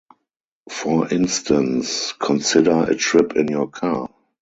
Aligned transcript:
For 0.71 1.13
instance, 1.13 2.13
consider 2.13 2.85
a 2.89 2.95
trip 2.95 3.35
in 3.35 3.49
your 3.49 3.67
car. 3.69 4.09